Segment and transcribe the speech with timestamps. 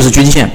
[0.00, 0.50] 就是均线，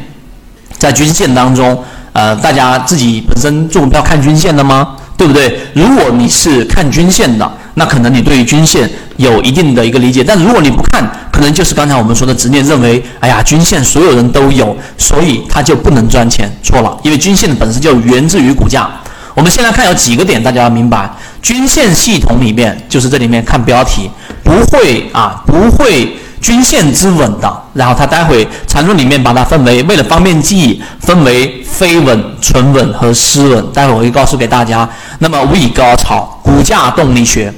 [0.76, 1.78] 在均线当中，
[2.14, 4.96] 呃，大家自己本身做股票看均线的吗？
[5.16, 5.60] 对不对？
[5.76, 10.24] 如果你是看均线的，那可能你对于均线有一定的一个理解。
[10.24, 16.52] 但如果你不看，可能就是刚才我们说的执念，认为哎呀，均线所有人都有，所以它就不能赚钱。
[16.64, 18.90] 错了，因为均线本身就源自于股价。
[19.36, 21.08] 我们先来看有几个点，大家要明白，
[21.44, 24.10] 均线系统里面就是这里面看标题，
[24.44, 26.18] 不会啊，不会。
[26.42, 33.72] 均线之稳的，然后它待会缠论里面把它分为，为了方便记忆，分为非稳、纯稳和失稳。
[33.74, 34.90] 待会我会告诉给大家。
[35.20, 37.54] 那么无以高潮，股价动力学，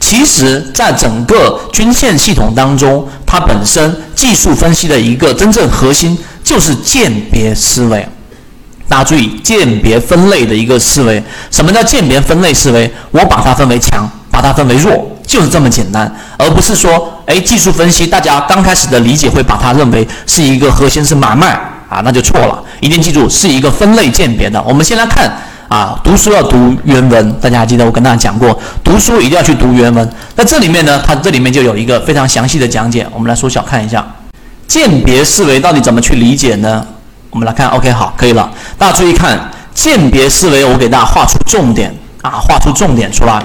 [0.00, 8.04] 其实在整个均线系统当中，它本身技术分析的一个真正核心就是鉴别思维。
[8.88, 11.22] 大家注意，鉴别分类的一个思维。
[11.52, 12.92] 什么叫鉴别分类思维？
[13.12, 15.16] 我把它分为强，把它分为弱。
[15.30, 21.52] 就是这么简单，而不是说，哎，技术分析，大家刚开始的理解会把它认为是一个核心是买卖
[21.88, 22.60] 啊，那就错了。
[22.80, 24.60] 一定记住，是一个分类鉴别的。
[24.64, 25.32] 我们先来看
[25.68, 30.12] 啊，读书要读原文，大家还记得我跟大家讲过，读书一定要去读原文。
[30.34, 34.04] 那这里面呢，它这里面就有一个非常详细的讲解，我们来缩小看一下，
[34.66, 36.84] 鉴别思维到底怎么去理解呢？
[37.30, 38.50] 我们来看，OK，好，可以了。
[38.76, 43.40] 大家注意看，鉴别思维，我给大家画出重点啊，画出重点出来。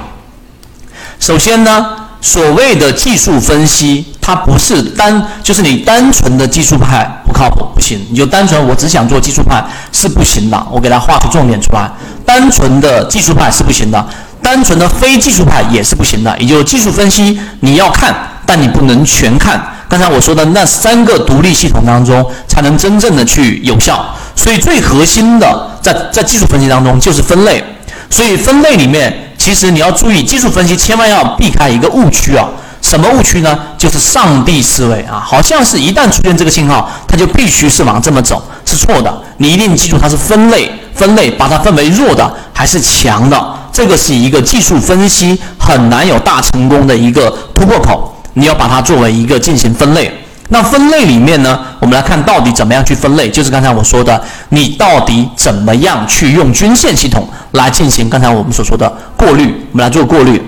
[1.20, 1.86] 首先呢，
[2.22, 8.00] 所谓的技术分析，它不是单，就是你单纯的技术派不靠谱，不行。
[8.10, 10.68] 你就单纯我只想做技术派是不行的。
[10.72, 11.90] 我给它画出重点出来，
[12.26, 14.06] 单纯的技术派是不行的，
[14.42, 16.38] 单纯的非技术派也是不行的。
[16.38, 18.14] 也就是技术分析你要看，
[18.46, 19.60] 但你不能全看。
[19.88, 24.06] 刚才我说的那三个独立系统当中，才能真正的去有效。
[24.36, 27.64] 所以最核心的在在技术分析当中就是分类。
[28.10, 29.25] 所以分类里面。
[29.46, 32.50] 其实你要注意，技术分析千万要避开一个误区啊！
[32.82, 33.56] 什么误区呢？
[33.78, 35.24] 就是上帝思维啊！
[35.24, 39.22] 好像是一旦出现这个信号，它就必须是往这么走，是错的。
[39.38, 43.40] 你一定记住，它是分类，分类把它分为弱的还是强的，
[43.72, 48.20] 这个是一个技术分析很难有大成功的一个突破口。
[48.34, 50.12] 你要把它作为一个进行分类。
[50.50, 60.40] 那分类里面呢，我们来看到底怎么样去分类，就是刚才我说的，你到底怎么样去用均线系统来进行刚才我们所说的过滤，我们来做过滤。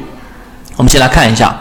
[0.76, 1.56] 我们先来看一下，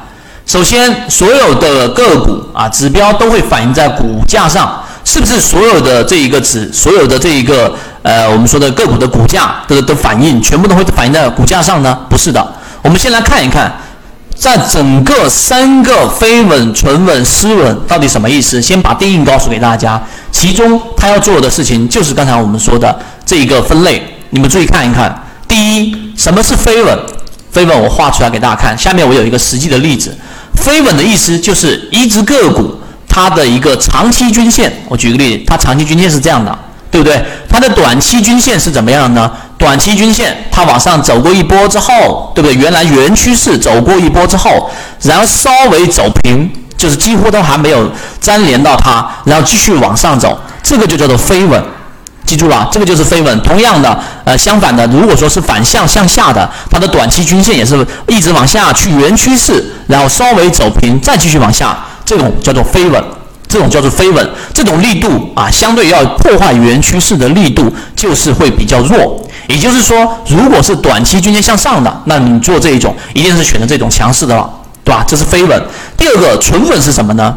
[0.45, 11.99] 首先所有的个股啊指标都会反映在股价上，是不是所有的这一个指，所有的这一个呃我们说的个股的股价的的反应，全部都会反映在股价上呢？
[12.11, 12.47] 不是的，
[12.83, 13.75] 我们先来看一看。
[14.37, 18.61] 在整个三个非稳、纯稳、失稳，到底什么意思？
[18.61, 20.01] 先把定义告诉给大家。
[20.31, 24.03] 其中他要做的事情就是刚才我们说的这一个分类。
[24.31, 25.25] 你们注意看一看。
[25.49, 26.99] 第一，什么是非稳？
[27.51, 28.77] 非稳我画出来给大家看。
[28.77, 30.15] 下面我有一个实际的例子。
[30.55, 34.71] 非稳的意思就是一只个股它的一个长期均线。
[34.89, 36.57] 我举个例子，它长期均线是这样的，
[36.91, 37.25] 对不对？
[37.49, 39.31] 它的短期均线是怎么样呢？
[39.59, 42.55] 短期均线它往上走过一波之后，对不对？
[42.55, 44.71] 原来原趋势走过一波之后，
[45.03, 47.91] 然后稍微走平，就是几乎都还没有
[48.21, 51.63] 粘连到它，然后继续往上走，这个就叫做飞稳。
[52.27, 53.41] 记住了，这个就是飞稳。
[53.43, 63.03] 同样的，呃，相反的，如果说是反向向下的，它的短期均线也是一直往下去原趋势，然后稍微走平，再继续往下，这种叫做飞稳。
[63.49, 69.25] 这种叫做飞稳，这种力度啊，相对要破坏原趋势的力度就是会比较弱。
[69.49, 74.51] 也就是说，如果是短期均线向上的，那你做这一种一定是选择这种强势的了，
[74.85, 75.05] 对吧？
[75.07, 75.63] 这是飞稳。
[75.97, 77.37] 第二个纯稳是什么呢？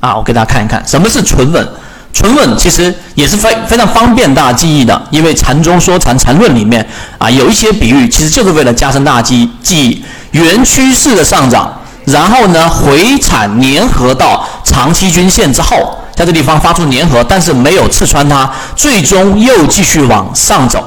[0.00, 1.68] 啊，我给大家看一看，什么是纯稳？
[2.12, 6.86] 纯稳其实也是非非常方便大家记忆的，因为禅中说禅禅论里面
[7.16, 10.04] 啊有一些比喻，其实就是为了加深大家记记忆。
[10.32, 11.72] 原趋势的上涨，
[12.04, 20.84] 然后呢回踩粘合到长期均线之后，在这地方发出粘合，但是没有刺穿它，最终又继续往上走。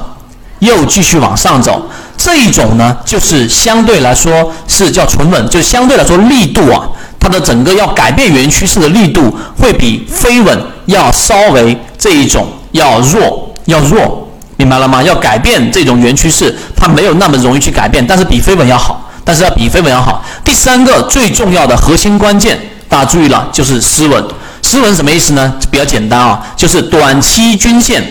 [0.60, 6.88] 又继续往上走，这一种呢，就是相对来说是叫纯稳，就相对来说力度啊，
[7.20, 15.02] 它的整个要改变原趋势的力度会比飞稳要稍微这一种要弱，要弱，明白了吗？
[15.02, 20.24] 要改变这种原趋势，它没有那么容易去改变，但是比飞稳要好，但是要比飞稳要好。
[20.44, 22.58] 第三个最重要的核心关键，
[22.88, 24.24] 大家注意了，就是失稳。
[24.62, 25.54] 失稳什么意思呢？
[25.70, 28.02] 比较简单啊，就是短期均线。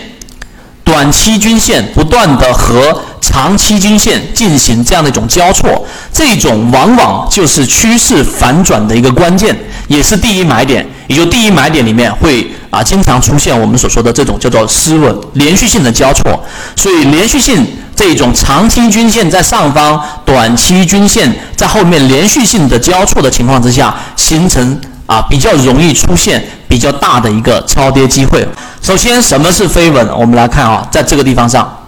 [0.86, 10.88] 短期均线不断的和长期均线进行这样的一种交错，这种往往就是趋势反转的一个关键，也是第一买点。
[11.08, 16.44] 也就第一买点里面会啊经常出现我们所说的这种叫做失稳连续性的交错。
[16.76, 17.66] 所以连续性
[17.96, 28.48] 这种长期均线在上方，短期均线在后面连续性的交错的情况之下，形成啊比较容易出现比较大的一个超跌机会。
[28.82, 30.08] 首先，什么是飞稳？
[30.18, 31.88] 我们来看啊，在这个地方上，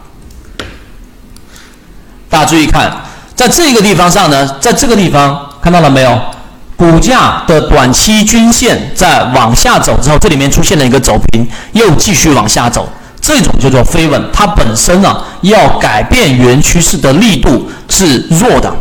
[2.30, 2.92] 大家注意看，
[3.36, 6.20] 在这个地方上呢，在这个地方看到了没有？
[6.76, 12.88] 股价的短期均线在往下走之后，这里面出现了一个走平，又继续往下走，
[13.20, 14.24] 这种叫做飞稳。
[14.32, 18.72] 它本身呢，要改变原趋势的力度是弱的，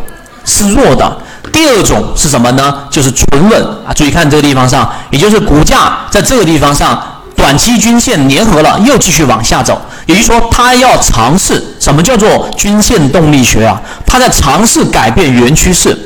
[0.45, 1.19] 是弱的。
[1.53, 2.83] 第二种是什么呢？
[2.91, 3.93] 就是纯稳啊！
[3.95, 7.03] 注意看这个地方上，也就是股价在这个地方上，
[7.35, 9.81] 短期均线粘合了，又继续往下走。
[10.07, 13.81] 也就是说，它要尝试什么叫做均线动力学啊？
[14.07, 15.97] 它在尝试改变原趋势。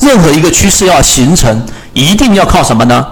[0.00, 3.06] 任何一个趋势要形成，一定要靠什么呢？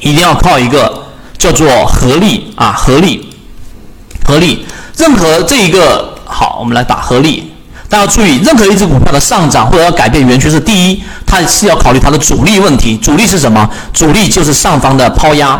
[0.00, 1.04] 一定要靠一个
[1.36, 3.28] 叫做合力啊，合力，
[4.24, 4.66] 合力。
[4.96, 7.47] 任何这一个好，我们来打合力。
[7.88, 12.96] 大家注意，任何一只股票的上涨或者要改变原趋势，第一，它是要考虑它的阻力问题。
[12.98, 13.68] 阻力是什么？
[13.94, 15.58] 阻力就是上方的抛压，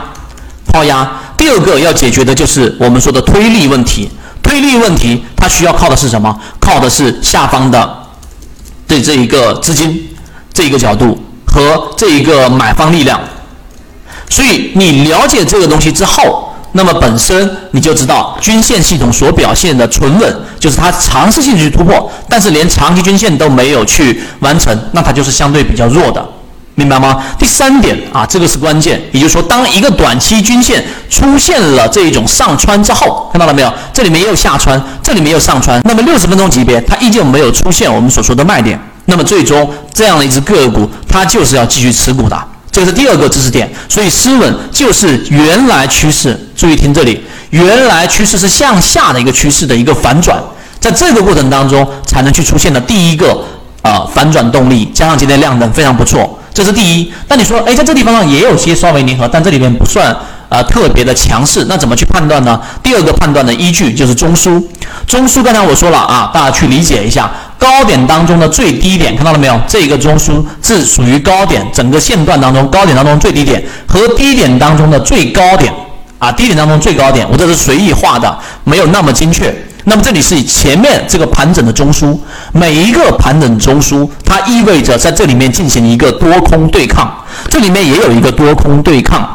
[0.67, 1.11] 抛压。
[1.39, 4.11] 第二个要解决的就是我们说的推力问题。
[4.43, 6.39] 推力问题，它需要靠的是什么？
[6.61, 7.97] 靠的是下方的
[8.87, 10.09] 对这一个资金
[10.53, 13.19] 这一个角度和这一个买方力量。
[14.29, 16.45] 所以你了解这个东西之后。
[16.79, 26.25] 那么本身你就知道均线系统所表现的纯稳，就是它尝试性去突破，但是连长期均线都没有去完成，那它就是相对比较弱的，
[26.77, 27.21] 明白吗？
[27.37, 33.75] 第三点啊，这个是关键，也就是说，当一个短期均线出现了这一种上穿之后，看到了没有？
[33.93, 42.41] 这里面也有下穿，这里面也有上穿，那么六十分钟级别它依旧没有出现我们所说的卖点，那么最终这样的一只个股，它就是要继续持股的。
[42.79, 46.39] 这是第二个知识点，所以失稳就是原来趋势。
[46.55, 47.21] 注意听这里，
[47.51, 50.41] 原来趋势是向下的一个趋势的一个反转，
[50.79, 53.45] 在这个过程当中才能去出现的第一个
[53.83, 57.13] 呃反转动力，加上今天量能非常不错，这是第一。
[57.29, 60.13] 那你说，哎，在这地方上也有些稍微粘合，但这里面不算
[60.49, 62.61] 呃特别的强势，那怎么去判断呢？
[62.83, 64.61] 第二个判断的依据就是中枢，
[65.07, 67.31] 中枢刚才我说了啊，大家去理解一下。
[67.59, 69.61] 高点当中的最低点看到了没有？
[69.69, 75.73] 这个中枢是属于高点，整个线段当中高点当中最低点和低点当中的最高点
[76.19, 79.55] 啊，低点当中最高点，我这是随意画的，没有那么精确。
[79.89, 82.17] 那么这里是前面这个盘整的中枢，
[82.53, 87.11] 每一个盘整中枢，它意味着在这里面进行一个多空对抗，
[87.51, 89.27] 这里面也有一个多空对抗。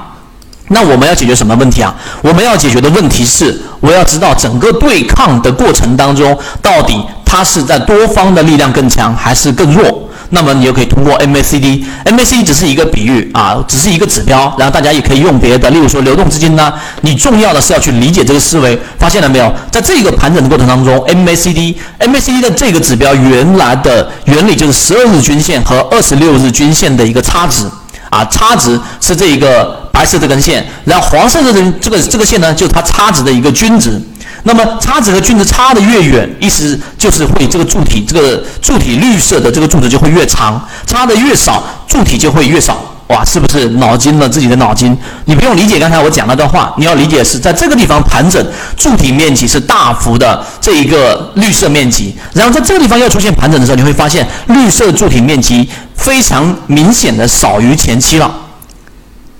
[0.67, 1.93] 那我们要解决什么问题啊？
[2.21, 7.03] 我们要解决的问题是，我要知道整个对抗的过程当中到底。
[7.25, 10.02] 它是在多方的力量更强还是更弱？
[10.33, 16.73] 那么你就可以通过 MACD，MACD 只是一个比喻啊，只是一个指标，然后大家也可以用别的，例如说流动资金呢。
[17.01, 19.53] 你重要的是要去理解这个思维，发现了没有？
[19.71, 27.65] 在这个盘整的过程当中，MACD，MACD 的这个指标原来的原理就是十二日均线和二十六日均线的一个差值
[28.09, 34.01] 啊，差值是这一个白色这根线，然后黄色的这这个这个线呢，就是它差值的一个均值。
[34.43, 42.77] 那么差值和均值差的越远，意思就是会这个柱体，这个柱体绿色的这个柱子就会越长，差的越少，柱体就会越少。
[43.07, 44.97] 哇，是不是脑筋了自己的脑筋？
[45.25, 48.43] 你不用理解刚才我讲那段话，你要理解是在这个地方盘整，
[48.77, 58.33] 柱体面积是大幅的这一个绿色面积，然后在这个地方要出现盘整的时候，你会发现绿色柱体面积非常明显的少于前期了。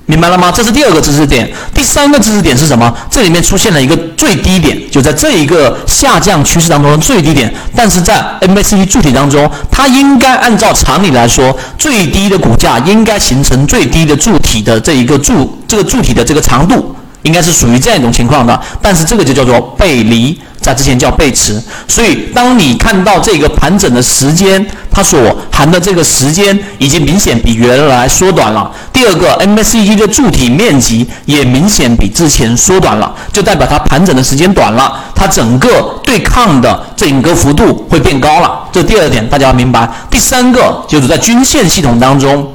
[0.05, 0.51] 明白了吗？
[0.51, 1.49] 这是第二个知识点。
[1.73, 2.93] 第三个知识点是什么？
[3.09, 7.51] 这里面出现了一个最低点，就在这一个下降趋势当中的最低点。
[7.73, 16.92] 但是在 MACD 柱体当中，它应该按照常理来说，最低的股价应该形成最低的柱体的这一个柱，这个柱体的这个长度
[17.23, 18.59] 应该是属于这样一种情况的。
[18.81, 20.39] 但是这个就叫做背离。
[20.63, 25.19] 在之前叫背驰，所以当你看到这个盘整的时间，它所
[25.51, 28.71] 含的这个时间已经明显比原来缩短了。
[28.93, 38.61] 第二个，MACD 的柱体面积也明显比之前缩短了，就代表它盘整的时间短了，它整个对抗的整个幅度会变高了。
[38.71, 39.85] 这第二点大家要明白。
[40.09, 42.49] 第三个就是在均线系统当中。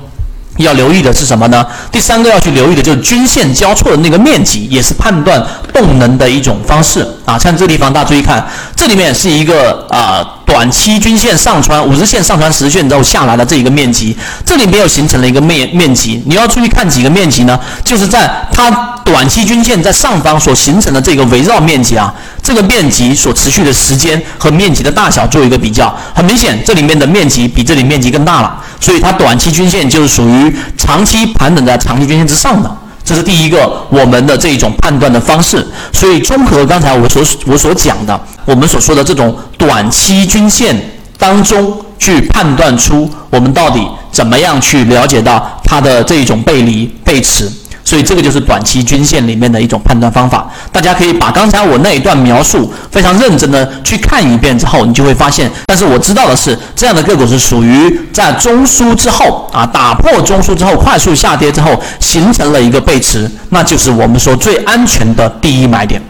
[0.64, 1.66] 要留意的是什么呢？
[1.90, 7.38] 第三个要去留意的就是均线交错的那个面积，也是判断动能的一种方式啊。
[7.38, 8.46] 像这个地方大家注意看，
[8.76, 16.22] 这里面是一个啊短期均线上穿五日线上穿十线之后下来的这一个面积，这里没有形成了一个面面积。
[16.24, 17.60] 你要注意看几个面积呢？
[17.84, 18.70] 就是在它
[19.04, 22.12] 短期均线在上方所形成的这个围绕面积啊，
[22.42, 28.58] 这个面积所持续的时间和面积的大小做一个比较，很明显这里面的面积比这里面积更大了。
[28.80, 32.74] 所以它短期均线就是属于长期盘整在长期均线之上的，
[33.04, 35.66] 这是第一个我们的这一种判断的方式。
[35.92, 40.74] 所以综合刚才我所我所讲的，我们所说的这种短期均线
[41.18, 47.46] 当中去判断出我们到底怎么样去了解到它的这一种背离背驰。
[47.84, 50.46] 所以这个就是短期均线里面的一种判断方法。
[50.72, 55.50] 大家可以把刚才我那一段描述非常认真的去看一遍之后，你就会发现。
[55.66, 66.02] 但是我知道的是，这样的个股是属于在中枢之后啊，打破中枢之后快速下跌之后形成了一个背驰，那就是我们说最安全的第一买点。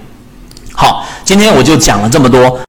[0.80, 2.60] 好，今天我就讲了这么多。